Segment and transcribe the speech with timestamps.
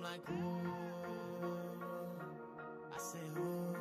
[0.00, 0.64] Like, ooh.
[2.90, 3.76] I say, ooh.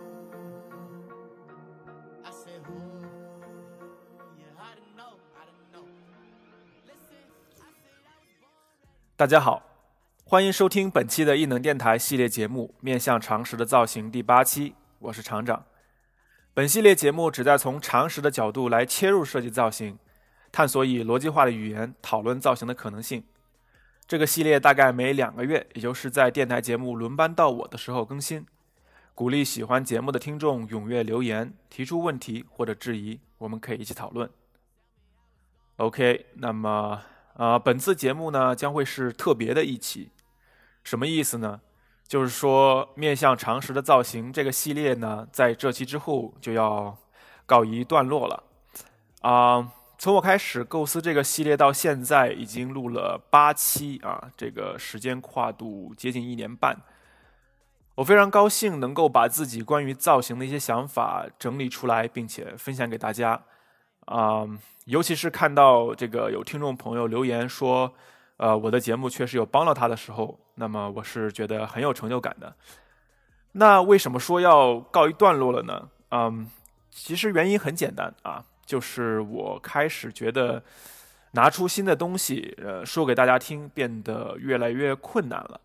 [2.26, 3.06] I say, ooh.
[4.38, 5.16] Yeah, I don't know.
[5.34, 5.88] I don't know.
[6.86, 7.24] Listen,
[7.56, 8.52] I say I was born.
[9.16, 9.64] 大家好，
[10.26, 15.64] 欢迎收听本期的异能电台系列节目《面向常识的造型》第八期，我是厂长。
[16.54, 19.98] 本系列节目旨在从常识的角度来切入设计造型，
[20.52, 23.24] 探索以逻辑化的语言讨论造型的可能性。
[24.10, 28.44] 这个系列大概每两个月，也就是在电台节目轮班到我的时候更新。
[29.14, 34.28] 鼓励喜欢节目的听众踊跃留言，提出问题或者质疑，我们可以一起讨论。
[35.76, 37.00] OK，那么
[37.36, 40.10] 呃，本次节目呢将会是特别的一期，
[40.84, 41.62] 什么意思呢？
[42.08, 46.98] 就是说，面向常识的造型这个系列呢，在这期之后就要
[47.46, 48.44] 告一段落了。
[49.22, 56.74] 啊、从我开始构思这个系列到现在，已经录了八期啊，这个时间跨度接近一年半。
[57.96, 63.42] 我非常高兴能够把自己关于造型的一些想法整理出来，并且分享给大家。
[64.06, 64.48] 啊、
[64.86, 67.94] 尤其是看到这个有听众朋友留言说，
[68.38, 72.56] 呃，我的节目确实有帮到他的时候，那么我是觉得很有成就感的。
[73.52, 75.90] 那为什么说要告一段落了呢？
[76.12, 76.50] 嗯，
[76.90, 80.64] 其实原因很简单啊，就是我开始觉得
[81.32, 85.60] 拿出新的东西，呃，说给大家听变得越来越困难了。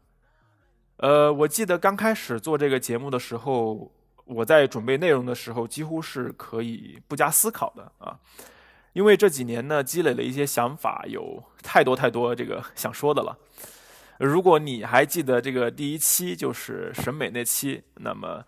[0.97, 3.93] 呃，我记得刚开始做这个节目的时候，
[4.25, 8.19] 我在准备内容的时候，几乎是可以不加思考的啊。
[8.95, 13.37] 因为这几年呢，积累了一些想法，有太多太多这个 想说的了。
[14.19, 18.43] 如果你还记得这个第一期就是审美那期，那么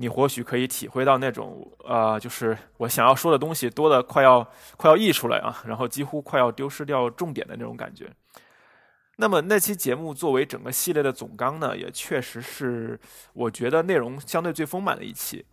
[0.00, 8.08] 你或许可以体会到那种呃，就是我想要说的东西多的快要快要溢出来啊，然后几乎快要丢失掉重点的那种感觉。
[9.16, 12.96] 那么那期节目作为整个系列的总纲呢，也确实是
[13.32, 15.44] 我觉得内容相对最丰满的一期。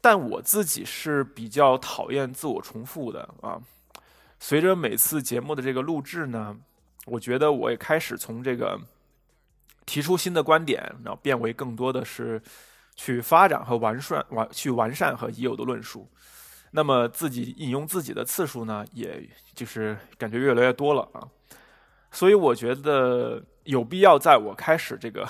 [0.00, 3.60] 但我自己是比较讨厌自我重复的啊。
[4.38, 6.56] 随着每次节目的这个录制呢，
[7.04, 8.80] 我觉得我也开始从这个
[9.84, 12.40] 提出新的观点，然后变为更多的是
[13.02, 16.06] 去发展和完善完去完善和已有的论述。
[16.72, 21.26] 那么自己引用自己的次数呢，也就是感觉越来越多了啊。
[22.10, 25.26] 所以我觉得有必要在我开始这个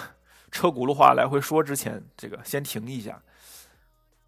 [0.51, 3.23] 车轱辘话来回说之前，这个先停一下。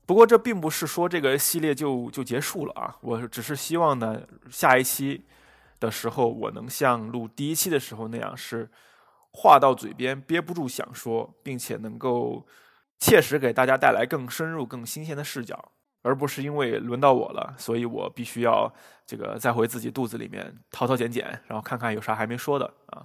[0.06, 5.24] 不过这并不是说这个系列就就结束了啊，我只是希望呢，下一期
[5.80, 8.70] 的时候我能像录第一期的时候那样，是
[9.32, 12.46] 话到嘴边憋不住想说，并且能够
[13.02, 18.72] 切实给大家带来更深入、更新鲜的视角，而不是因为轮到我了，所以我必须要
[19.04, 23.04] 这个再回自己肚子里面掏掏捡捡，然后看看有啥还没说的啊。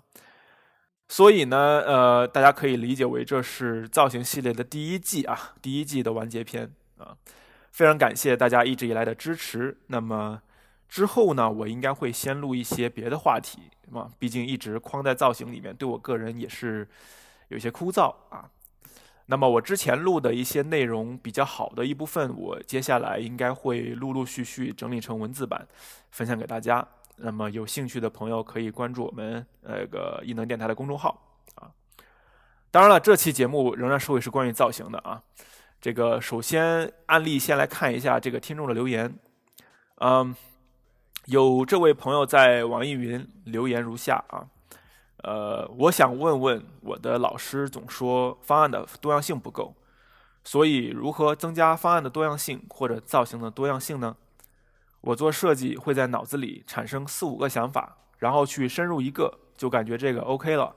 [1.09, 7.17] 所以呢，呃，大家可以理解为这是造型系列的第一季啊，第一季的完结篇啊。
[7.71, 9.79] 非常感谢大家一直以来的支持。
[9.87, 10.39] 那么
[10.87, 16.87] 之后呢，我应该会先录一些别的话题嘛，毕竟一直框在造型里面，对我个人也是
[17.47, 18.47] 有些枯燥啊。
[19.29, 25.67] 那么我之前录的一些内容比较好的一部分，我接下来应该会陆陆续续整理成文字版，
[26.11, 26.85] 分享给大家。
[27.17, 31.21] 那么有兴趣的朋友可以关注我们那个异能电台的公众号
[31.55, 31.69] 啊。
[32.71, 35.21] 当然了，这期节目仍然是会是关于造型的啊。
[35.81, 39.13] 这个首先案例先来看一下这个听众的留言，
[39.95, 40.33] 嗯，
[41.25, 44.47] 有这位朋友在网易云留言如下啊，
[45.27, 49.75] 呃，我想问问我的老师总说方案的多样性不够，
[50.41, 54.15] 所以如何增加方案的多样性或者造型的多样性呢？
[55.01, 60.73] 我做设计会在脑子里产生四五个想法，然后去深入一个，就感觉这个 OK 了。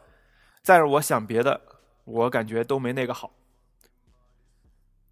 [0.63, 1.61] 再让我想别的，
[2.05, 3.31] 我感觉都没那个好。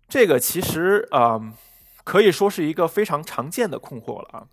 [0.08, 1.54] 这个其实啊、
[2.02, 4.48] 可以说是一个非常常见的困惑了啊。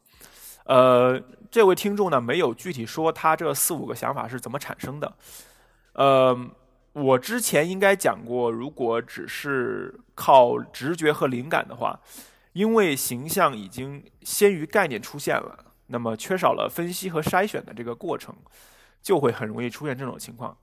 [0.65, 1.19] 呃，
[1.49, 5.13] 这位听众呢没有具体说他这四五个想法是怎么产生的。
[5.93, 6.37] 呃，
[6.93, 11.99] 我之前应该讲过，如果只是靠直觉和灵感的话，
[12.53, 18.35] 因为形象已经先于概念出现了，那么缺少了分析和筛选的这个过程，
[19.01, 20.57] 就会很容易出现这种情况。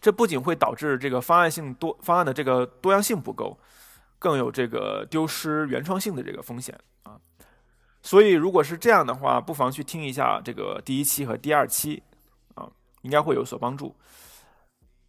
[0.00, 3.58] 这不仅会导致这个方案性多方案的这个多样性不够，
[4.18, 7.18] 更有这个丢失原创性的这个风险啊。
[8.06, 12.00] 所以如果是这样的话，不妨去听一下这个第一期和第二期
[12.54, 12.70] 啊，
[13.02, 13.92] 应该会有所帮助。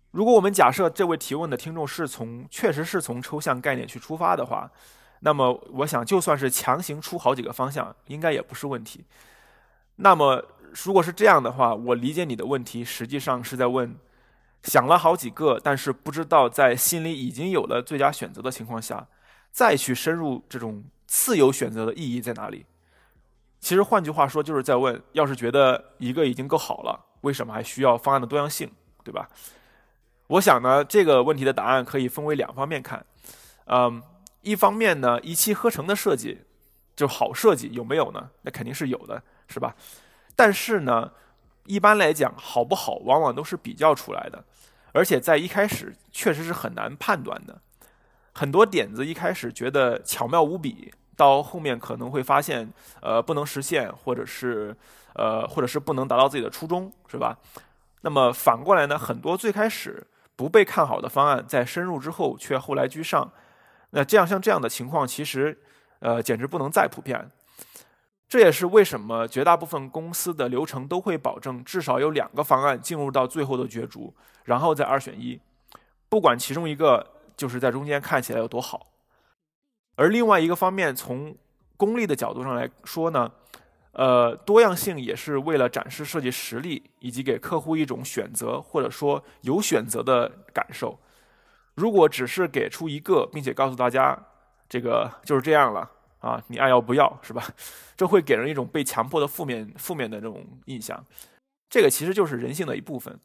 [0.09, 4.71] 如果我们假设这位提问的听众是从确实是从抽象概念去出发的话，
[5.19, 9.05] 那么我想就算是强行出好几个方向，应该也不是问题。
[9.97, 10.43] 那么
[10.83, 13.95] 如果是这样的话，我理解你的问题实际上是在问
[14.63, 19.07] 想了好几个，但是不知道在心里已经有了最佳选择的情况下，
[19.51, 22.65] 再去深入这种次有选择的意义在哪里？
[23.59, 28.71] 其实换句话说，就是在问：要是觉得一个已经够好了，为什么还需要方案的多样性，
[29.03, 29.27] 对吧？
[30.27, 33.05] 我想呢，这个问题的答案可以分为两方面看。
[33.65, 34.01] 嗯，
[34.41, 36.41] 一方面呢，一气呵成的设计
[36.95, 38.29] 就好设计有没有呢？
[38.43, 39.75] 那肯定是有的，是吧？
[40.35, 41.11] 但是呢，
[41.65, 44.43] 一般来讲，好不好往往都是比较出来的，
[44.93, 47.61] 而且在一开始确实是很难判断的。
[48.33, 50.93] 很多点子一开始觉得巧妙无比。
[51.17, 52.71] 到后面可能会发现，
[53.01, 54.73] 呃，不能实现，或者是，
[55.15, 57.37] 呃，或者是不能达到自己的初衷，是吧？
[58.01, 60.05] 那么反过来呢，很多最开始
[60.35, 63.29] 不被看好的方案，在深入之后却后来居上，
[63.89, 65.59] 那这样像这样的情况，其实，
[65.99, 67.29] 呃，简直不能再普遍。
[68.29, 74.13] 这也是为什么绝大部分公司的流程都会保证至少有两个方案进入到最后的角逐，
[74.43, 75.39] 然后再二选一，
[76.09, 78.86] 不管其中一个就是在中间看起来有多好。
[79.97, 81.35] 而另外一个方面，从
[81.75, 83.29] 功利的角度上来说呢，
[83.91, 90.97] 呃，多样性也是为了展示设计实力，以及给客户一种选择或者说有选择的感受。
[91.75, 94.17] 如果只是给出一个，并且告诉大家
[94.69, 95.89] 这个就是这样了
[96.19, 97.43] 啊，你爱要不要是吧？
[97.95, 101.03] 这会给人一种被强迫的负面负面的这种印象。
[101.69, 103.19] 这个其实就是人性的一部分。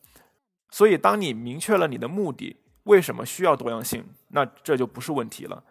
[0.71, 5.63] 所以，当你明确了你的目的，为什么需要多样性，那这就不是问题了。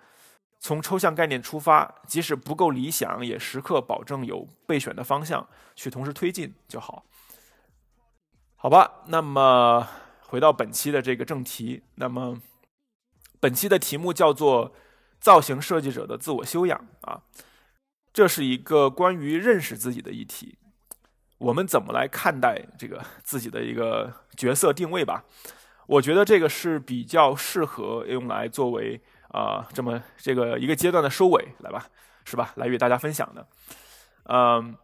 [0.63, 7.03] 从抽象概念出发，即使不够理想，也时刻保证有备选的方向去同时推进就好。
[8.55, 9.87] 好吧，那么
[10.21, 12.39] 回到本期的这个正题，那么
[13.39, 14.71] 本期的题目叫做
[15.19, 17.23] “造型设计者的自我修养”啊，
[18.13, 20.59] 这是一个关于认识自己的议题。
[21.39, 25.25] 我们怎么来看待这个自己的一个角色定位吧？
[25.87, 29.01] 我觉得这个是比较适合用来作为。
[29.31, 31.87] 啊，这么这个一个阶段的收尾，来吧，
[32.25, 32.51] 是吧？
[32.55, 33.47] 来与大家分享的。
[34.25, 34.75] 嗯，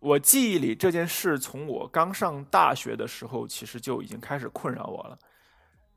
[0.00, 5.16] 我记忆里这件事从我刚上大学的时候，其实就已经开始困扰我了。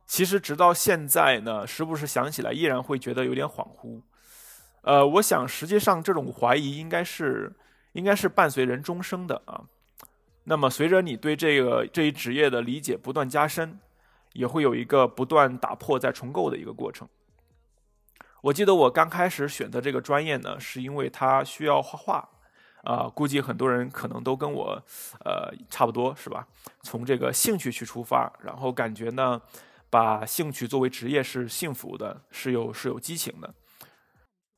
[0.06, 4.02] 其实直到现在呢，时不时想起来，依然会觉得有点恍惚。
[4.82, 7.54] 呃，我想实际上这种怀疑应该是
[7.92, 9.62] 应该是伴随人终生的啊。
[10.46, 13.80] 那么随着你对这个这一职业的理解不断加深，
[14.34, 17.08] 也会有一个不断打破再重构的一个过程。
[18.42, 22.30] 我记得我刚开始选择这个专业呢，是因为它需要画画，
[22.84, 24.82] 啊，估计很多人可能都跟我，
[25.26, 26.48] 呃，差不多是吧？
[26.82, 29.42] 从这个兴趣去出发，然后感觉呢，
[29.90, 33.54] 把兴趣作为职业是幸福的，是有是有激情的。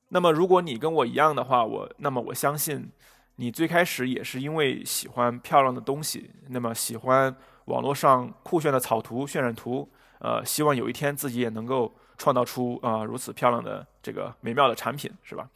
[0.09, 2.91] 那么如果你跟我一样的话，我那么我相信
[3.37, 7.35] 你最开始也是因为喜欢漂亮的东西，那么喜欢
[7.65, 11.91] 网络上酷炫的草图、渲染图，呃，希望有一天自己也能够。
[12.21, 15.49] 创造出啊如此漂亮的这个美妙的产品，是吧？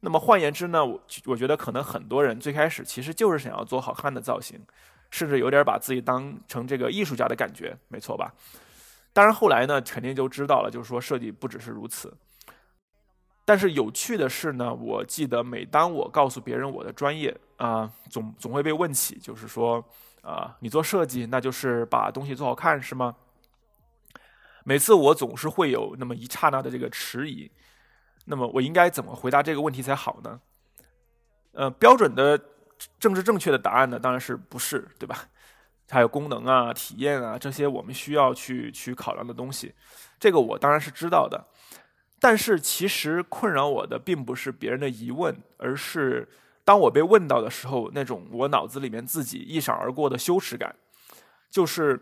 [0.00, 4.58] 那么换言之呢，我我觉得可能很多人最开始其实就是想要做好看的造型，
[5.10, 8.32] 甚至有点把自己当成这个艺术家的感觉，没错吧？
[9.12, 12.16] 当然后来呢，肯定就知道了，就是说设计不只是如此。
[13.44, 19.84] 但是有趣的是呢，我记得每当我告诉别人我的专业啊，总总会被问起，就是说
[20.22, 23.14] 啊，你做设计那就是把东西做好看是吗？
[24.64, 27.50] 每次我总是会有那么一刹那的这个迟疑，
[28.26, 30.40] 那么我应该怎么回答这个问题才好呢？
[31.52, 32.40] 呃，标准的
[32.98, 35.26] 政治正确的答案呢，当然是不是，对吧？
[35.90, 39.74] 还有功能啊、体验啊这些我们需要去去考量的东西，
[40.18, 41.44] 这个我当然是知道的。
[42.18, 46.28] 但是其实困扰我的并不是别人的疑问，而是
[46.64, 50.74] 当我被问到的时候，那种我脑子里面自己一闪而过的羞耻感，
[51.50, 52.00] 就是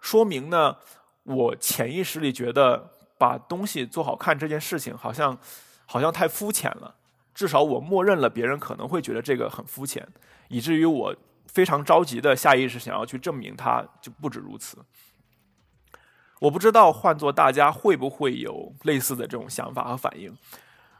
[0.00, 0.76] 说明呢。
[1.24, 5.38] 我潜意识里觉得把东西做好看这件事情好像
[5.86, 6.96] 好像太肤浅了，
[7.34, 10.06] 至少我默认了别人可能会觉得这个很肤浅，
[10.48, 14.78] 以至于我非常着急的下意识想要去证明它就不止如此。
[16.40, 20.36] 我不知道换做大家会不会有类似的这种想法和反应，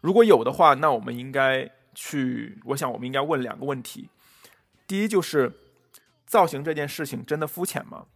[0.00, 4.09] 如果有的话，那我们应该去，我想我们应该问两个问题：
[4.87, 5.52] 第一就是
[6.26, 8.07] 造型这件事情真的肤浅吗？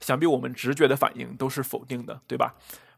[0.00, 2.54] 想必我们直觉的反应都是否定的，对吧？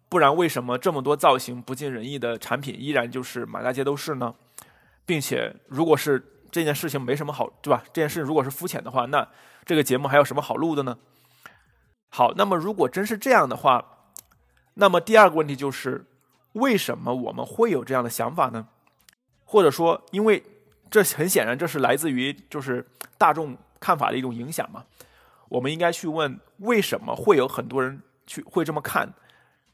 [0.09, 4.35] 不然为什么这么多造型不尽人意的产品依然就是满大街都是呢？
[5.06, 7.82] 并且，如果是这件事情没什么好，对吧？
[7.92, 9.26] 这件事如果是肤浅的话，那
[9.64, 10.99] 这个节目还有什么好录的呢？
[12.11, 14.11] 好，那么如果真是这样的话，
[14.75, 16.04] 那么第二个问题就是，
[16.52, 18.68] 为什么我们会有这样的想法呢？
[19.44, 20.42] 或者说，因为
[20.90, 24.85] 这很显然这是来自于就是大众看法的一种影响嘛？
[25.52, 29.12] 我们应该去问为什么会有很多人去会这么看，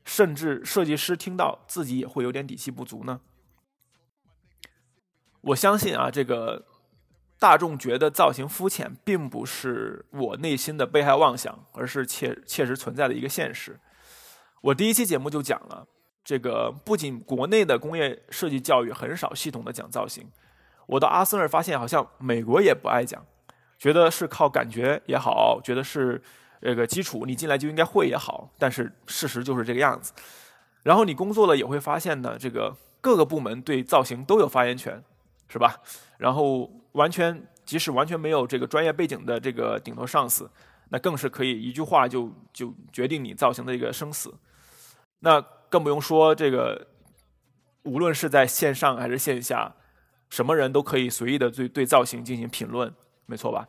[0.04, 3.20] 甚至设计师听到自己也会有点底气不足呢？
[5.40, 6.66] 我相信啊，这个
[7.38, 13.78] 大众觉得造型肤浅，并不是我内心的被害妄想，而是切切实存在的一个现实。
[14.60, 15.86] 我第一期节目就讲了，
[16.24, 20.28] 这个不仅国内的工业设计教育很少系统的讲造型，
[20.88, 23.24] 我到阿斯尔发现，好像美国也不爱讲，
[23.78, 26.20] 觉得是靠感觉也好，觉得是
[26.60, 30.12] 这个基础你进来就应该会也好，但是事实就是这个样子。
[30.82, 35.02] 然后你工作了也会发现呢，这个各个部门对造型都有发言权。
[35.50, 35.80] 是吧？
[36.18, 40.50] 然后完全，即使完全没有这个专业背景的这个顶头上司，
[40.90, 44.34] 那更是可以一句话就就决定你造型的一个生死。
[45.20, 46.88] 那更不用说这个，
[47.84, 49.74] 无论是在线上还是线下，
[50.28, 52.94] 什么人都可以随意的对对造型进行评论，
[53.28, 53.68] 没错吧？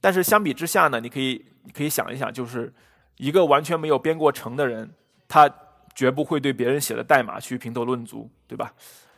[0.00, 2.72] 但是相比之下呢，你可以你可以想一想，就是
[3.18, 4.90] 一个完全没有编过程的人，
[5.28, 5.52] 他
[5.94, 8.72] 绝不会对别人写的代码去评头论足，对吧？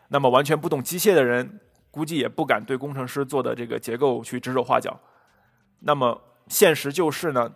[0.09, 1.61] 那么完全不懂机械的人，
[1.93, 4.99] 估计也不敢对工程师做的这个结构去指手画脚。
[5.81, 7.53] 那么现实就是呢，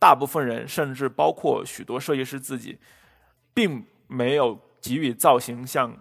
[0.00, 2.78] 大部分人甚至包括许多设计师自己，
[3.54, 5.96] 并没有给予造型像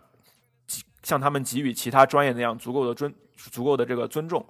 [1.03, 4.43] 像他们给予其他专业那样足够的尊足够的这个尊重。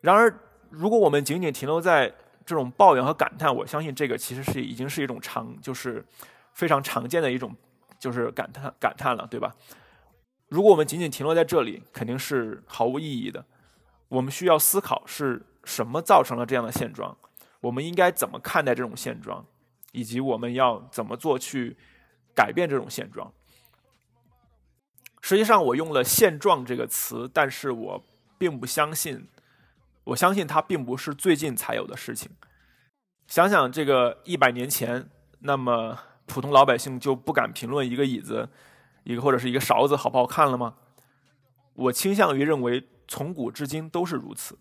[0.00, 0.32] 然而，
[0.70, 2.12] 如果我们仅仅停留在
[2.46, 6.04] 这种抱怨和感叹，我相信这个其实是已经是一种常就是
[6.52, 7.54] 非常常见的一种
[7.98, 9.54] 就是感叹感叹了，对吧？
[10.48, 13.44] 如果我们仅仅停留在这里，肯定是毫无意义的。
[14.08, 17.14] 我们需要思考是什么造成了这样的现状，
[17.60, 19.44] 我们应该怎么看待这种现状，
[19.92, 21.76] 以及我们要怎么做去
[22.34, 23.30] 改变这种现状。
[25.20, 28.02] 实际上，我用了“现状”这个词，但是我
[28.38, 29.28] 并不相信，
[30.08, 32.30] 我相信它并不是最近才有的事情。
[33.26, 35.08] 想想这个一百年前，
[35.40, 38.48] 那么普通老百姓就不敢评论一个椅子。
[39.04, 40.74] 一个或者是一个勺子好不好看了吗？
[41.72, 44.58] 我倾向于认为，从古至今都是如此。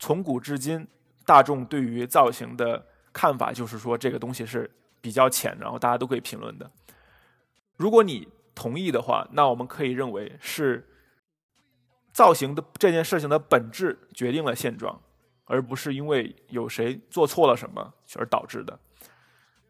[0.00, 0.88] 从古至今，
[1.24, 4.68] 大众对于造型的看法就是说，这个东西是
[5.00, 6.68] 比较浅，然后大家都可以评论的。
[7.76, 8.26] 如果你
[8.56, 10.88] 同意的话，那我们可以认为是
[12.18, 15.00] 造型的这件事情的本质决定了现状，
[15.44, 18.76] 而不是因为有谁做错了什么而导致的。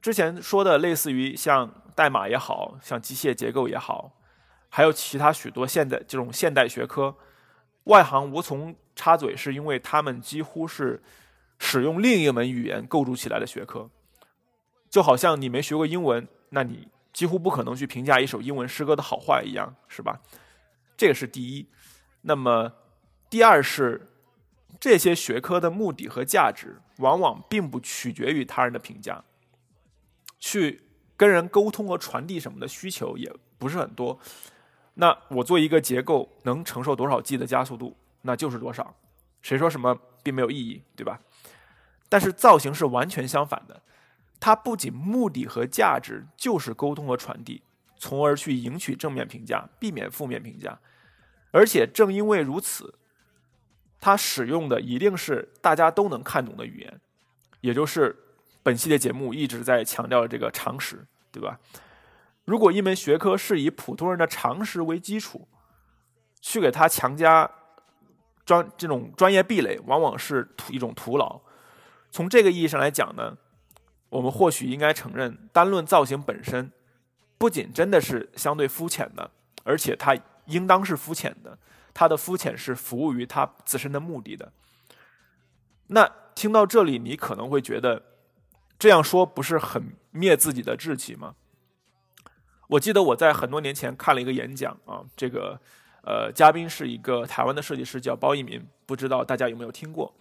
[0.00, 4.12] 之前说的类似于像代码也好像机械结构也好，
[4.70, 7.14] 还有其他许多现代这种现代学科，
[7.84, 11.02] 外行无从插嘴，是因为他们几乎是
[11.58, 13.90] 使用另一门语言构筑起来的学科。
[14.88, 20.22] 就好像你没学过英文，那你几乎不可能去评价一首英文诗歌的好坏一样，是吧？
[20.96, 21.68] 这个是第一。
[22.22, 22.72] 那么
[23.30, 24.10] 第二是
[24.80, 29.24] 这些学科的目的和价值，往往并不取决于他人的评价。
[30.38, 30.82] 去
[31.16, 34.20] 跟人沟通和传递什么的需求也不是很多，
[34.94, 38.94] 那我做一个结构能承受多少 G 的加速度，那就是多少，
[39.42, 41.20] 谁说什么并没有意义，对吧？
[42.08, 43.82] 但是造型是完全相反的，
[44.38, 47.62] 它不仅目的和价值就是沟通和传递，
[47.96, 50.78] 从而去赢取正面评价，避免负面评价，
[51.50, 52.94] 而且正因为如此，
[54.00, 57.00] 它使用的一定是大家都能看懂的语言，
[57.60, 58.24] 也就是。
[58.60, 61.58] 本系列节目一直在强调的这个常识，对吧？
[62.44, 65.48] 如果一门学科是以普通人的常识为基础，
[66.42, 67.50] 去给它强加
[68.44, 71.40] 专这种专业壁垒，往往是徒一种徒劳。
[72.10, 73.38] 从这个意义上来讲呢，
[74.10, 76.70] 我们或许应该承认，单论造型本身，
[77.38, 79.30] 不仅真的是相对肤浅的，
[79.64, 80.14] 而且它
[80.48, 81.56] 应当是肤浅的。
[81.94, 84.52] 它的肤浅是服务于它自身的目的的。
[85.86, 88.02] 那听到这里，你可能会觉得。
[88.80, 91.34] 这样说不是很灭自己的志气吗？
[92.68, 95.60] 我记得我在很多年前看了一个演讲啊，这个
[96.04, 100.14] 呃嘉宾是一个台湾的设计师，叫包一民，不知道大家有没有听过？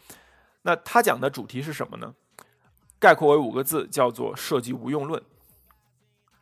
[0.64, 2.16] 那他讲的主题是什么呢？
[2.98, 5.22] 概括为五个字，叫做“设计无用论”。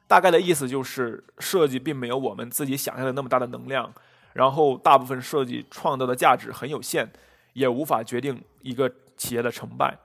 [0.07, 3.93] 大概的意思就是，设计并没有我们自己想象的那么大的能量，
[4.33, 7.07] 然后大部分设计创造的价值很有限，
[7.53, 9.97] 也无法决定一个企业的成败。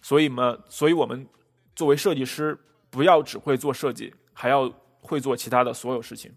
[0.00, 1.26] 所以嘛，所以我们。
[1.78, 2.58] 作为设计师，
[2.90, 4.68] 不要只会做设计，还要
[5.00, 6.34] 会做其他的所有事情。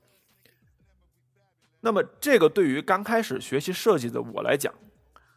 [1.80, 4.72] 那么，这个对于刚开始学习设计的我来讲，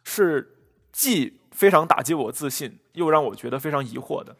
[0.03, 0.59] 是
[0.91, 4.35] 既非常打击我自信，又让我觉得非常疑惑的。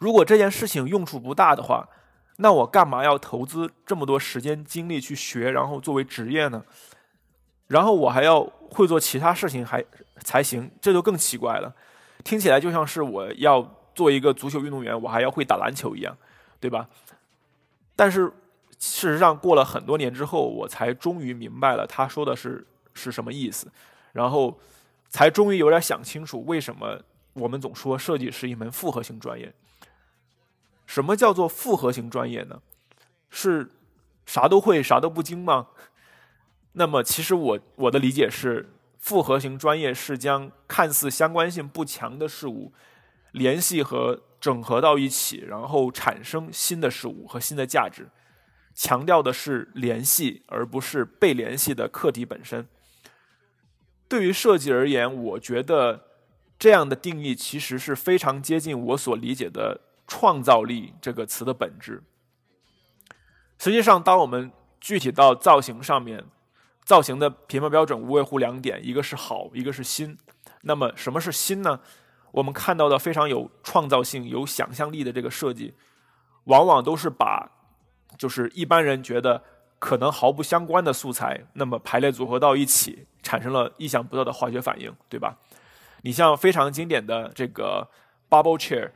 [0.00, 1.88] 如果这件事情用处不大的话，
[2.36, 6.64] 那我干嘛要投资这么多时间精力去学，然后作为职业呢？
[7.68, 9.84] 然后我还要会做其他事情，还
[10.20, 11.74] 才行，这就更奇怪了。
[12.24, 13.62] 听起来就像是我要
[13.94, 16.16] 做一个足球运动员，我还要会打篮球一样，
[16.60, 16.88] 对吧？
[17.96, 18.26] 但是
[18.78, 23.70] 事实上，过了很多年之后，我才终于明白了他说的是是什么意思，
[24.12, 24.58] 然后
[25.08, 26.98] 才终于有点想清楚为什么
[27.34, 29.52] 我们总说设计是一门复合型专业。
[30.86, 32.60] 什么叫做复合型专业呢？
[33.30, 33.70] 是
[34.26, 35.68] 啥都会啥都不精吗？
[36.72, 42.72] 那么，其实我我的理解是，复合型专业是将看似相关性不强的事物
[43.32, 48.08] 联系和整合到一起，然后产生新的事物和新的价值。
[48.74, 52.66] 强调的是联系，而不是被联系的课题本身。
[54.08, 56.04] 对于设计而言，我觉得
[56.58, 59.80] 这样的定义其实是非常接近我所理解的
[60.12, 62.02] “创造力”这个词的本质。
[63.56, 66.22] 实际上，当我们具体到造型上面，
[66.84, 70.18] 造型的评判标准无外乎两点，一个是好，一个是新。
[70.64, 71.80] 那么什么是新呢？
[72.32, 75.72] 我们看到的非常有创造性、有想象力的这个设计，
[76.44, 77.50] 往往都是把
[78.18, 79.42] 就是一般人觉得
[79.78, 85.38] 可能毫不相关的素材，那么排列组合到一起，产生了意想不到的化学反应，对吧？
[86.02, 87.88] 你像非常经典的这个
[88.28, 88.90] bubble chair，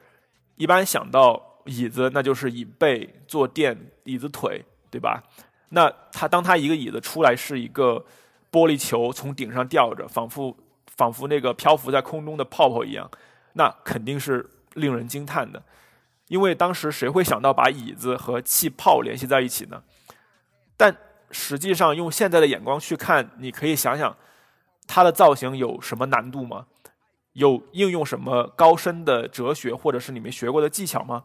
[0.57, 5.23] 一般想到椅子，那就是椅背、坐垫、椅子腿，对吧？
[5.71, 8.05] 那它当它一个椅子出来是一个
[8.51, 10.57] 玻璃球从顶上吊着，仿佛
[10.97, 13.11] 仿佛那个漂浮在空中的泡泡一样，
[13.55, 15.63] 那肯定是令人惊叹的。
[16.29, 19.83] 因为当时谁会想到把椅子和气泡联系在一起呢？
[20.77, 20.97] 但
[21.31, 24.17] 实际上用现在的眼光去看，你可以想想
[24.87, 26.67] 它的造型有什么难度吗？
[27.37, 31.25] 有应用什么高深的哲学或者是你们学过的技巧吗？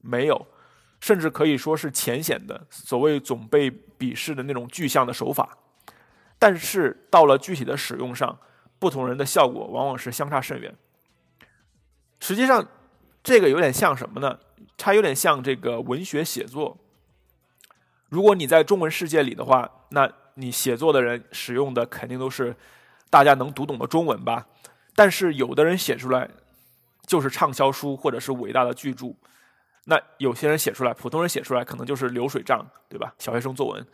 [0.00, 0.46] 没有。
[1.00, 5.58] 甚至可以说是浅显的，所谓总被鄙视的那种具象的手法，
[6.38, 8.38] 但是到了具体的使用上，
[8.78, 10.74] 不同人的效果往往是相差甚远。
[12.20, 12.66] 实际上，
[13.22, 14.38] 这个有点像什么呢？
[14.78, 16.78] 它有点像这个文学写作。
[18.08, 22.56] 如果你在中文世界里的话，那你写作的人使用的肯定都是
[23.10, 24.46] 大家能读懂的中文吧？
[24.94, 26.28] 但是有的人写出来
[27.06, 29.08] 就是畅销书或者是伟大的巨著。
[29.86, 33.14] 那有些人写出来，普通人写出来可能就是流水账，对吧？
[33.18, 33.86] 小学生作文。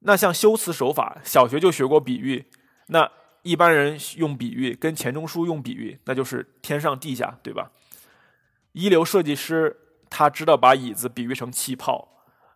[0.00, 2.44] 那像修辞手法，小学就学过比喻。
[2.86, 3.10] 那
[3.42, 7.72] 一般人用比喻，跟钱钟书用比喻，那就是天上地下，对吧？
[8.72, 9.76] 一流设计师
[10.08, 12.06] 他知道把椅子比喻成气泡，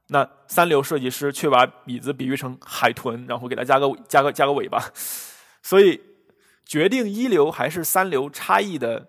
[0.09, 4.81] 那三流设计师却把椅子比喻成海豚，然后给它加个加个加个尾巴。
[5.63, 6.01] 所以，
[6.71, 9.09] 决定一流还是三流差异的。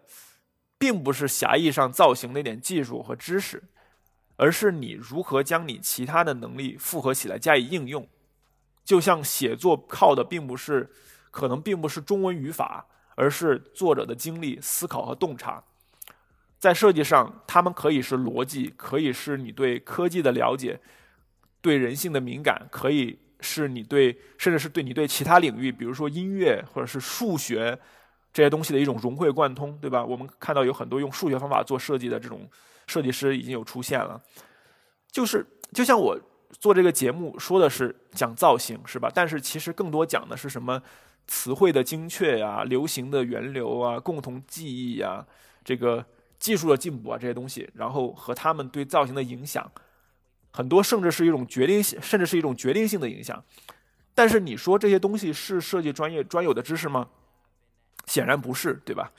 [0.81, 3.61] 并不是狭义上造型那点技术和知识，
[4.35, 8.07] 而是你如何将你其他的能力复合起来加以应用。
[8.83, 10.89] 就像写作靠的并不是，
[11.29, 15.63] 可能并不是中文语法，而是作者的经历、思考和洞察。
[16.57, 20.79] 在设计上，他们可以是逻辑，可以是你对科技的了解、
[21.61, 27.77] 对人性的敏感，可以是你对，甚至是对你对其他领域，比如说音乐或者是数学。
[28.33, 30.05] 这些东西的一种融会贯通，对吧？
[30.05, 32.49] 我们看到有很多用数学方法做设计的这种
[32.87, 34.21] 设计师已经有出现了。
[35.11, 36.17] 就是就像我
[36.49, 39.11] 做这个节目说的是讲造型，是吧？
[39.13, 40.81] 但是其实更多讲的是什么
[41.27, 45.27] 词汇的精确呀、流行的源流啊、共同记忆呀、
[45.65, 46.05] 这个
[46.39, 49.69] 技术的进步啊这些东西，然后和他们对造型的影响，
[50.51, 53.43] 很多甚至是一种决定性，甚至是一种决定性的影响。
[54.13, 57.07] 但是你说这些东西是设计专业专有的知识吗？
[58.05, 59.11] 显然不是，对吧？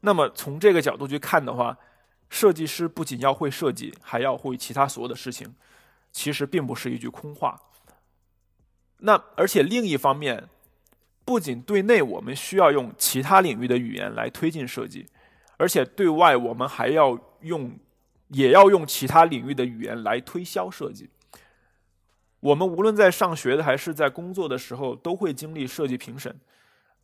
[0.00, 1.76] 那么从这个角度去看的话，
[2.28, 5.54] 设计师不仅要会设计，还要会其他所有的事情，
[6.12, 7.60] 其实并不是一句空话。
[8.98, 10.48] 那而且另一方面，
[11.24, 15.06] 不仅对内我们需要用其他领域的语言来推进设计，
[15.56, 17.78] 而且对外我们还要用，
[18.28, 21.10] 也要用其他领域的语言来推销设计。
[22.40, 26.38] 我们无论在上学的还是在工作的时候，都会经历设计评审。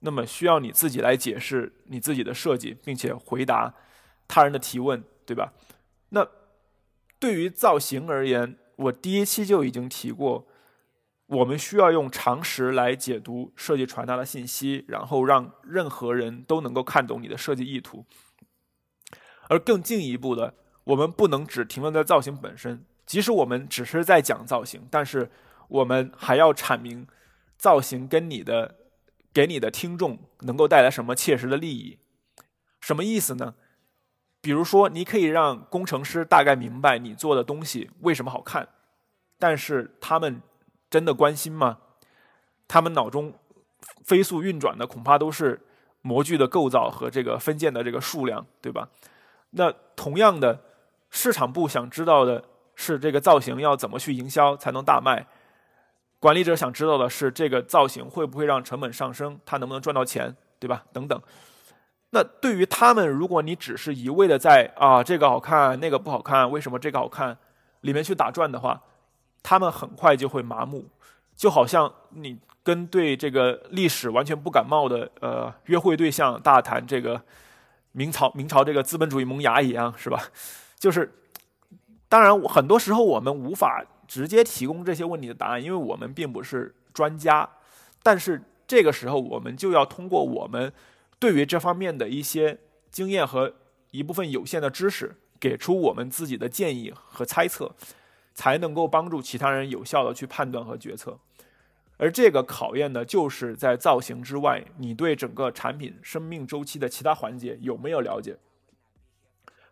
[0.01, 3.75] 那么需要你自己来解释你自己的设计，并且回答
[4.29, 5.55] 他人的提问，对吧？
[6.11, 6.29] 那
[7.19, 10.47] 对于造型而言，我第一期就已经提过，
[11.27, 18.05] 我们需要用常识来解读设计传达的信息，然后让任何人都能够看懂你的设计意图。
[19.49, 20.55] 而更进一步的，
[20.85, 25.31] 我们不能只停留在造型本身，即使我们只是在讲造型，但是
[25.69, 27.07] 我们还要阐明
[27.59, 28.77] 造型跟你的。
[29.35, 31.99] 给你的听众能够带来什么切实的利益？
[32.81, 33.57] 什么意思呢？
[34.41, 38.69] 比如说，你可以让工程师大概明白你做的东西为什么好看，
[39.37, 40.41] 但是他们
[40.89, 41.79] 真的关心吗？
[42.69, 43.35] 他们脑中
[44.05, 45.61] 飞速运转的恐怕都是
[46.01, 48.89] 模具的构造和这个分件的这个数量，对吧？
[49.51, 50.63] 那同样的，
[51.17, 52.43] 市场部想知道的
[52.75, 55.25] 是这个造型要怎么去营销才能大卖，
[56.19, 60.83] 管理者想知道的是这个造型会不会让成本上升，他能不能赚到钱，对吧？
[60.93, 61.23] 等等。
[62.11, 67.39] 那对于他们，如果你只是一味的在啊这个好看那个不好看，为什么这个好看
[67.83, 68.83] 里面去打转的话，
[69.41, 70.85] 他们很快就会麻木，
[71.37, 77.23] 就好像你跟对这个历史完全不感冒的呃约会对象大谈这个
[77.93, 80.21] 明朝明朝这个资本主义萌芽一样，是吧？
[80.85, 81.11] 就是
[82.11, 87.49] 当然很多时候我们无法直接提供这些问题的答案，因为我们并不是专家，
[88.03, 90.71] 但是这个时候我们就要通过我们。
[91.19, 92.59] 对于这方面的一些
[92.91, 93.55] 经验和
[93.93, 97.75] 一部分有限的知识，给出我们自己的建议和猜测，
[98.35, 101.19] 才能够帮助其他人有效的去判断和决策。
[101.97, 108.37] 而这个考验呢，就是在造型之外，你对整个产品生命周期的其他环节有没有了解？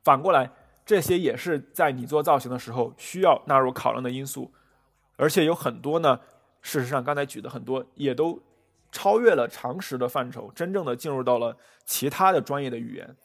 [0.03, 0.51] 反过来，
[0.85, 4.53] 这些也是在你做造型的时候需要纳入考量的因素。
[5.17, 6.21] 而且有很多呢，
[6.61, 8.43] 事实上刚才举的很多也都。
[8.95, 13.17] 超越了常识的范畴，真正的进入到了其他的专业的语言。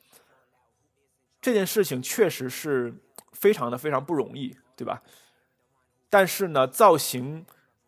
[1.41, 2.95] 这件事情确实是
[3.33, 5.03] 非常的非常不容易，对吧？
[6.09, 7.45] 但是呢，造型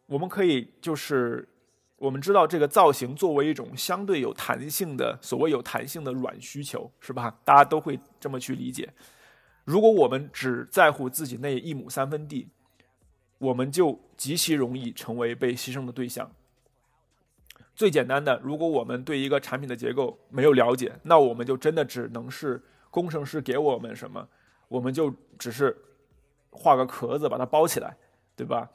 [0.07, 1.47] 我们可以就是
[1.95, 7.33] 我们知道，这个造型作为一种相对有弹性的所谓有弹性的软需求，是吧？
[7.45, 8.93] 大家都会这么去理解。
[9.69, 12.47] 如果我们只在乎自己那一亩三分地，
[13.37, 16.31] 我们就极其容易成为被牺牲的对象。
[17.75, 24.27] 最简单的，如果我们对一个产品的结构没有了解，那我们就真的只能是工程师给我们什么，
[24.69, 25.77] 我们就只是
[26.49, 27.95] 画个壳子把它包起来，
[28.35, 28.67] 对吧？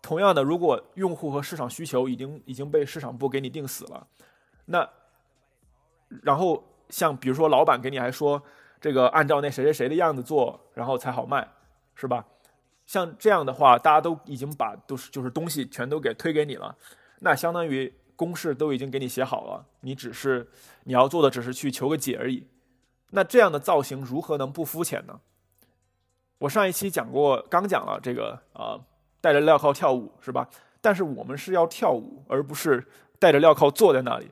[0.00, 4.06] 同样的，如果用户和市场需求已经已经被市场部给你定死了，
[4.64, 4.88] 那
[6.22, 8.42] 然后像比如说老板给你还说
[8.80, 11.46] 这个按照那谁谁谁的样子做，然后才好卖，
[11.94, 12.24] 是吧？
[12.86, 16.76] 像这样的话，大家都已经把都是就是东西全都给推给你了，
[17.20, 17.92] 那相当于。
[18.18, 20.50] 公式都已经给你写好了，你只是
[20.82, 22.44] 你要做的只是去求个解而已。
[23.10, 25.20] 那这样的造型如何能不肤浅呢？
[26.38, 28.80] 我上一期讲过，刚讲了这个啊，
[29.20, 30.48] 戴着镣铐跳舞是吧？
[30.80, 32.84] 但是我们是要跳舞，而不是
[33.20, 34.28] 戴着镣铐坐在那里。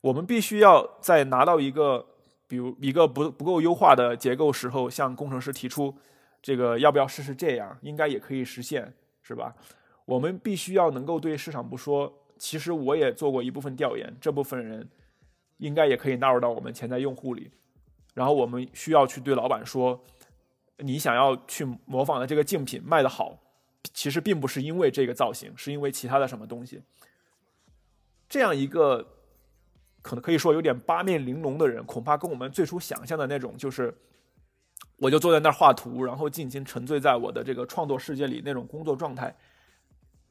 [0.00, 2.06] 我们必须要在拿到一个，
[2.52, 5.96] 比如一个不不够优化的结构时候，向工程师提出
[6.42, 9.56] 这个要不要试试这样，应该也可以实现，是吧？
[10.04, 12.12] 我们必须要能够对市场部说。
[12.36, 14.86] 其实我也做过一部分调研，这部分人
[15.56, 17.50] 应该也可以纳入到我们潜在用户里。
[18.12, 20.04] 然后我们需要去对老板说，
[20.76, 23.38] 你想要去模仿的这个竞品卖得好，
[23.94, 26.82] 其实并不是因为这个造型，是因为其他的什么东西。
[28.28, 29.21] 这样一个
[30.02, 33.94] 可能可以说有点八面玲珑的人，恐怕跟我们最初想象的那种，就是
[34.96, 39.34] 我就坐在那儿画图，然后尽情沉醉在我的这个创作世界里那种工作状态，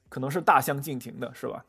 [0.10, 1.66] 可能是大相径庭的，是吧？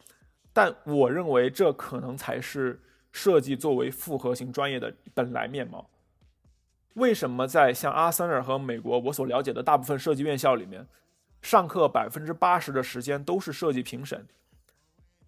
[0.52, 2.78] 但我认为这可能才是
[3.12, 5.88] 设计作为复合型专业的本来面貌。
[6.94, 10.86] 为什么在像阿森尔和美国我所了解的大部分设计院校里面，
[11.40, 14.26] 上课百分之八十的时间都是设计评审？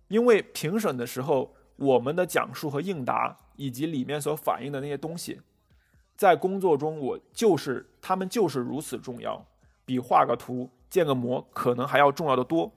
[0.08, 5.40] 因为评审的时候，我们的讲述和应答以及里面所反映的那些东西，
[6.16, 9.44] 在工作中我就是他们就是如此重要，
[9.84, 12.72] 比画个图、建个模可能还要重要的多。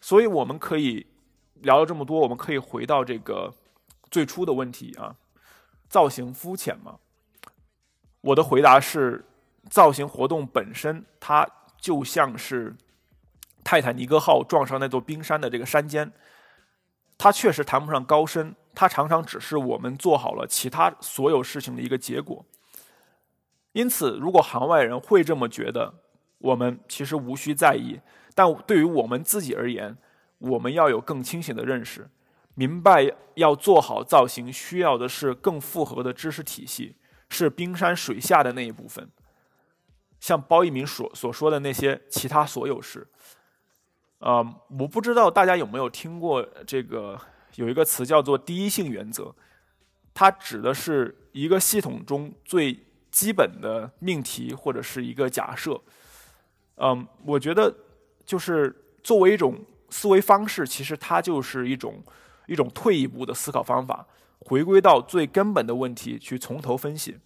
[0.00, 1.06] 所以我们可以。
[1.62, 3.54] 聊了这么多，我们可以回到这个
[4.10, 5.14] 最初的问题啊：
[5.88, 6.98] 造型肤浅吗？
[8.20, 9.24] 我的回答是，
[9.70, 12.74] 造型活动本身它就像是
[13.62, 16.10] 泰坦尼克号撞上那座冰山的这个山尖，
[17.22, 22.44] 它确实谈不上高深，它常常只是我们做好了其他所有事情的一个结果。
[23.74, 25.94] 因此，如果行外人会这么觉得，
[26.38, 28.00] 我们其实无需在意。
[28.34, 29.96] 但对于我们自己而言，
[30.38, 32.10] 我们要有更清醒的认识，
[32.56, 36.96] 明白要做好造型需要的是更复合的知识体系，
[37.28, 39.08] 是冰山水下的那一部分。
[40.18, 43.06] 像包奕明所所说的那些其他所有事，
[44.22, 44.42] 呃，
[44.78, 47.20] 我不知道大家有没有听过这个
[47.56, 49.34] 有一个词叫做第一性原则，
[50.14, 52.78] 它指的是一个系统中最
[53.10, 55.80] 基本的命题或者是一个假设。
[56.76, 57.74] 嗯，我觉得
[58.24, 59.58] 就是作为一种。
[59.94, 62.02] 思维方式其实它就是一种
[62.46, 64.06] 一种退一步的思考方法，
[64.38, 67.18] 回归到最根本的问题去从头分析。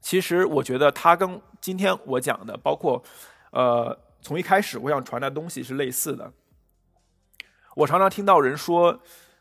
[0.00, 3.00] 其实我觉得它跟今天我讲的，包括
[3.52, 6.32] 呃从一开始我想传达东西是类似的。
[7.76, 9.00] 我常常听到人说，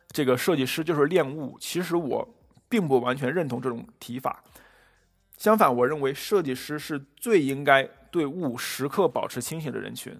[0.09, 2.35] 这个设计师就是恋物，其实我
[2.69, 4.43] 并不完全认同这种提法。
[5.37, 10.19] 相反，我认为设计师是最应该对物时刻保持清醒的人群，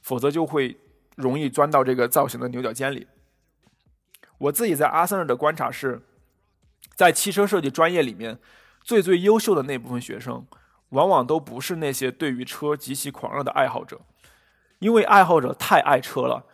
[0.00, 0.78] 否则就会
[1.16, 3.06] 容易钻到这个造型的牛角尖里。
[4.38, 6.00] 我自己在阿森纳的观察是，
[6.94, 8.38] 在汽车设计专业里面，
[8.82, 10.46] 最最优秀的那部分学生，
[10.90, 14.00] 往往都不是那些对于车极其狂热的爱好者，
[14.78, 16.44] 因为爱好者太爱车了。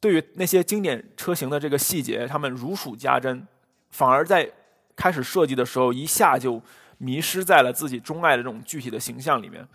[0.00, 3.46] 对于那些经典车型的这个细节，他们如数家珍，
[3.90, 4.48] 反而在
[4.94, 6.62] 开始设计的时候，一下就
[6.98, 9.66] 迷失在了自己钟爱的这种具体的形象里面。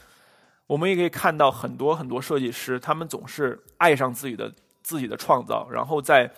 [0.67, 6.31] 我们也可以看到很多很多设计师，他们总是爱上自己的自己的创造，然后在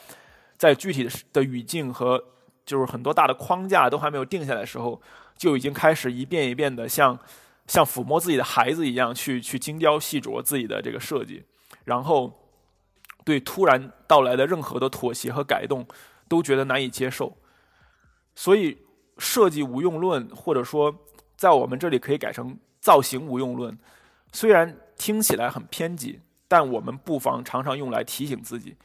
[0.58, 2.24] 在具体的的语境和
[2.66, 5.00] 就是很多大的框架都还没有定下来的时候，
[5.38, 7.18] 就已经开始一遍一遍的像
[7.68, 11.44] 像抚摸自己的孩子一样去去精雕细琢自己的这个设计，
[11.84, 12.42] 然后。
[13.26, 15.84] 对突然到来的任何的妥协和改动，
[16.30, 17.36] 都觉得难以接受。
[18.36, 18.78] 所以，
[19.18, 20.96] 设计无用论，或者说
[21.36, 23.76] 在我们这里可以改成造型无用论，
[24.32, 28.78] 虽然听起来很偏激，但我们不妨常常用来提醒自己：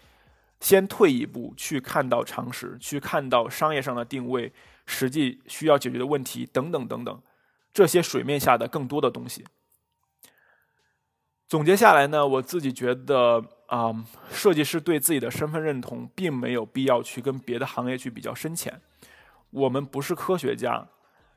[0.58, 4.50] 先退一步，去看到常识，去看到商业上的定位、
[4.86, 7.22] 实际需要解决的问题等等等等，
[7.72, 9.44] 这些水面下的更多的东西。
[11.48, 13.44] 总结下来呢，我自己觉得。
[13.70, 13.94] 啊，
[14.32, 18.80] 设计师对自己的身份认同并没有必要去跟别的行业去比较深浅。
[19.50, 20.84] 我们不是科学家，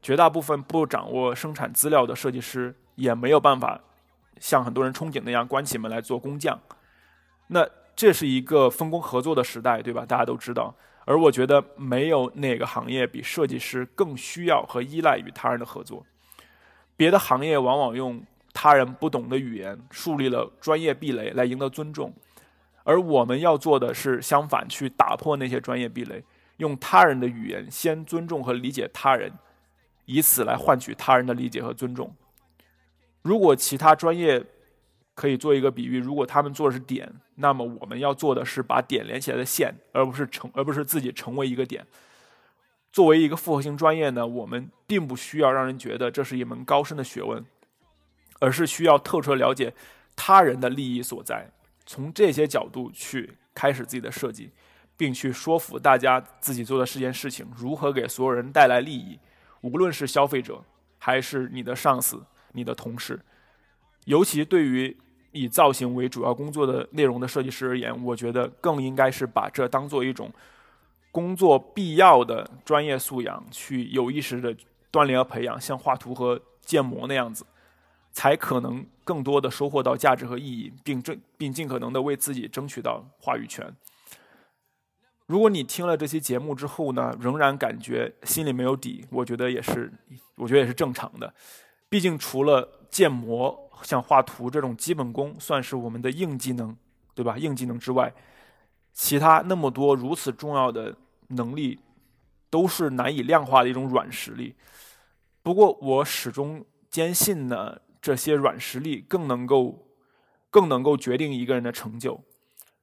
[0.02, 3.80] 绝大部分不掌握生产资料的设计师也没有办法
[4.40, 6.60] 像很多人憧憬那样关起门来做工匠。
[7.50, 10.04] 那这是一个分工合作的时代，对吧？
[10.04, 10.76] 大家都知道。
[11.06, 16.04] 而我觉得没有哪个行业比设计师更需要和依赖于他人的合作。
[16.96, 18.24] 别的行业往往用。
[18.56, 22.14] 他人不懂的语言树立了专业壁垒来赢得尊重，
[22.84, 26.24] 而我们要做的是相反，去打破那些专业壁垒，
[26.58, 29.34] 用他人的语言先尊重和理解他人，
[30.06, 32.14] 以此来换取他人的理解和尊重。
[33.24, 34.46] 如果其他专业
[35.16, 41.84] 可以做一个比喻，如果他们做的是点，那么我们要做的是把点连起来的线，而不是成，而不是自己成为一个点。
[42.94, 47.44] 作为一个复合型专业呢，我们并不需要让人觉得这是一门高深的学问。
[48.40, 49.74] 而是需要透彻了解
[50.18, 51.50] 他人的利益所在，
[51.86, 54.52] 从这些角度去开始自己的设计，
[54.98, 59.18] 并去说服大家自己做的这件事情如何给所有人带来利益，
[59.62, 60.62] 无论是消费者
[61.00, 63.18] 还是你的上司、你的同事。
[64.04, 64.98] 尤其对于
[65.32, 70.30] 以造型为主要工作的内容的设计师而言，我觉得更应该是把这当做一种
[71.14, 74.54] 工作必要的专业素养，去有意识的
[74.92, 77.46] 锻炼和培养，像画图和建模那样子。
[78.16, 83.76] 才可能更多的收获到价值和意义，并争并尽可能的为自己争取到话语权。
[85.26, 89.92] 如果你听了这期节目之后呢，仍然感觉心里没有底，我觉得也是，
[90.36, 91.34] 我觉得也是正常的。
[91.90, 96.78] 毕竟除了建模、像画图这种基本功算是我们的硬技能，
[97.16, 97.36] 对吧？
[97.40, 98.14] 硬技能之外，
[98.92, 100.96] 其他那么多如此重要的
[101.34, 101.80] 能力，
[102.50, 104.56] 都是难以量化的一种软实力。
[105.42, 107.80] 不过我始终坚信呢。
[108.04, 109.88] 这些软实力更能够，
[110.50, 112.22] 更能够决定一个人的成就。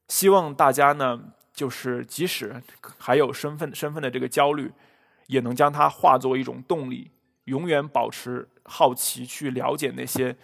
[0.09, 2.63] 希望大家呢，就是即使
[2.97, 4.73] 还有身份身份的这个焦虑，
[5.27, 7.11] 也能将它化作一种动力，
[7.45, 10.35] 永远保持好奇，去了解那些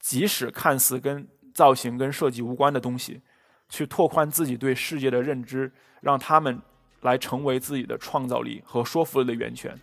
[0.00, 3.20] 即使看似跟造型、跟设计无关的东西，
[3.68, 5.70] 去拓宽自己对世界的认知，
[6.00, 6.58] 让他们
[7.02, 9.78] 来成为自己的创造力和说服力的源泉。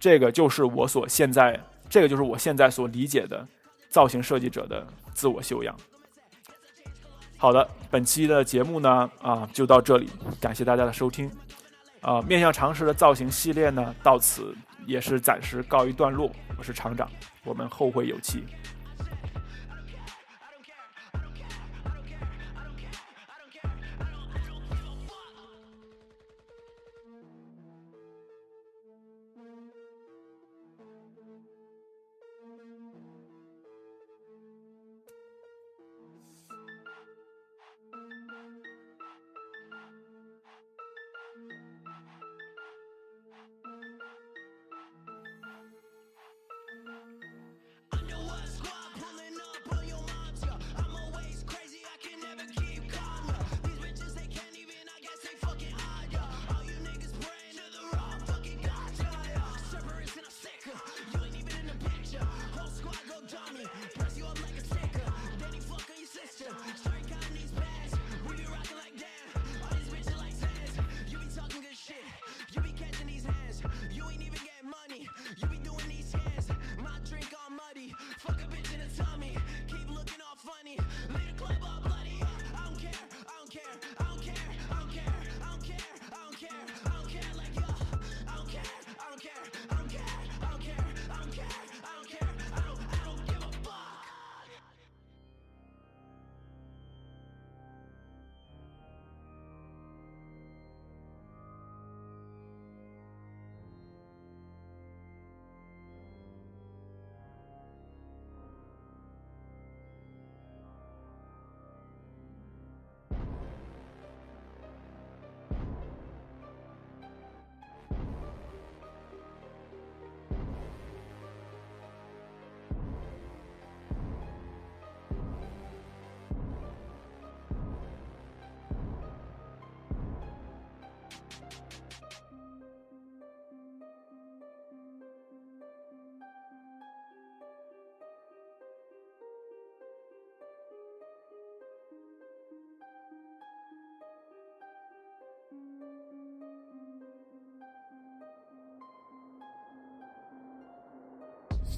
[0.00, 1.60] 这个就是我所现在。
[1.90, 3.44] 这个就是我现在所理解的
[3.88, 5.76] 造型设计者的自我修养。
[7.36, 10.08] 好的，本期的节目呢，啊，就到这里，
[10.40, 11.28] 感谢大家的收听。
[12.00, 14.54] 啊，面向常识的造型系列呢，到此
[14.86, 16.30] 也是暂时告一段落。
[16.56, 17.10] 我是厂长，
[17.42, 18.44] 我们后会有期。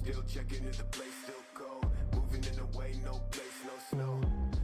[0.03, 1.87] Still checking if the place still cold.
[2.13, 4.21] Moving in the way, no place, no snow.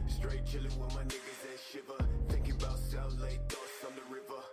[0.07, 1.95] Straight chilling with my niggas that shiver.
[2.27, 4.43] Thinking about South Lake, thoughts on the river.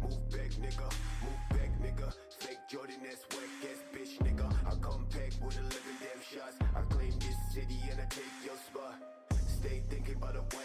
[0.00, 0.88] Move back, nigga.
[1.20, 2.08] Move back, nigga.
[2.38, 4.48] Fake Jordan, that's whack ass bitch, nigga.
[4.64, 6.56] I come back with 11 damn shots.
[6.74, 8.96] I claim this city and I take your spot.
[9.46, 10.56] Stay thinking about a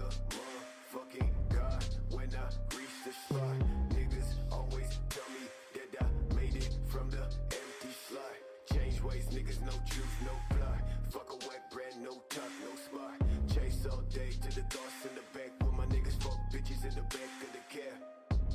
[0.00, 3.56] A motherfucking god when I reach the spot.
[3.90, 8.36] Niggas always tell me that I made it from the empty slot.
[8.72, 10.80] Change ways, niggas, no truth, no plot.
[11.10, 13.16] Fuck a wet brand, no top, no spot.
[13.52, 15.52] Chase all day to the thoughts in the back.
[15.64, 17.98] With my niggas fuck bitches in the back of the cab.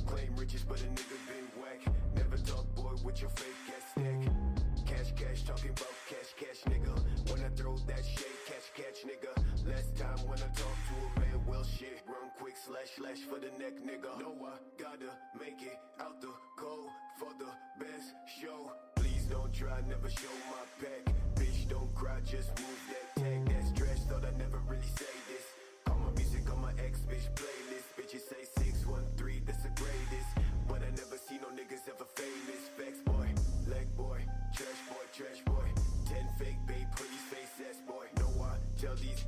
[0.06, 1.80] Claim riches, but a nigga been whack.
[2.14, 4.20] Never talk, boy, with your fake ass stack.
[4.86, 6.94] Cash, cash, talking about cash, cash, nigga.
[7.30, 9.32] When I throw that shade, catch, catch, nigga.
[9.66, 10.75] Last time when I talk
[11.74, 11.98] shit.
[12.06, 14.10] Run quick, slash, slash for the neck, nigga.
[14.20, 17.50] No, I gotta make it out the cold for the
[17.82, 18.72] best show.
[18.94, 21.02] Please don't try, never show my back.
[21.34, 23.40] Bitch, don't cry, just move that tag.
[23.46, 25.44] That's trash, thought I never really say this.
[25.84, 27.88] Call my music on my ex bitch playlist.
[27.98, 30.30] Bitches say 613, that's the greatest.
[30.68, 32.62] But I never see no niggas ever famous.
[32.78, 33.28] Facts boy,
[33.70, 34.20] leg boy,
[34.54, 35.66] trash boy, trash boy.
[36.06, 38.06] Ten fake babe, pretty face ass boy.
[38.18, 39.24] No, I tell these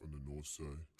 [0.00, 0.99] from the north side.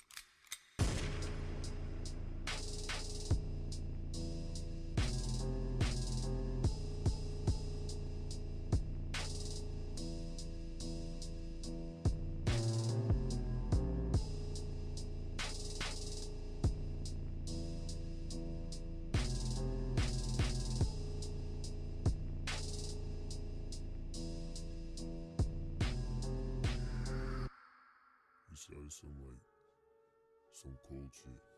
[30.62, 31.49] 从过去。